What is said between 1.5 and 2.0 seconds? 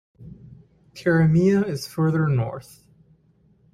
is